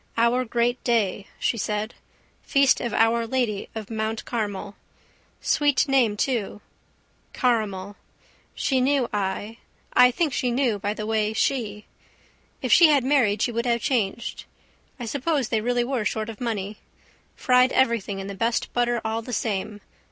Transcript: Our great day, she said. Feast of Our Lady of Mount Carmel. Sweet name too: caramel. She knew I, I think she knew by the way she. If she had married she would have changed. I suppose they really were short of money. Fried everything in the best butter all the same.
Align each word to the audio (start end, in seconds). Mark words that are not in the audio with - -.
Our 0.17 0.45
great 0.45 0.83
day, 0.83 1.27
she 1.37 1.59
said. 1.59 1.93
Feast 2.41 2.81
of 2.81 2.91
Our 2.91 3.27
Lady 3.27 3.69
of 3.75 3.91
Mount 3.91 4.25
Carmel. 4.25 4.75
Sweet 5.41 5.87
name 5.87 6.17
too: 6.17 6.59
caramel. 7.33 7.97
She 8.55 8.81
knew 8.81 9.07
I, 9.13 9.57
I 9.93 10.09
think 10.09 10.33
she 10.33 10.49
knew 10.49 10.79
by 10.79 10.95
the 10.95 11.05
way 11.05 11.33
she. 11.33 11.85
If 12.63 12.73
she 12.73 12.87
had 12.87 13.03
married 13.03 13.43
she 13.43 13.51
would 13.51 13.67
have 13.67 13.81
changed. 13.81 14.45
I 14.99 15.05
suppose 15.05 15.49
they 15.49 15.61
really 15.61 15.83
were 15.83 16.03
short 16.03 16.29
of 16.29 16.41
money. 16.41 16.79
Fried 17.35 17.71
everything 17.71 18.17
in 18.17 18.25
the 18.25 18.33
best 18.33 18.73
butter 18.73 19.01
all 19.05 19.21
the 19.21 19.31
same. 19.33 19.81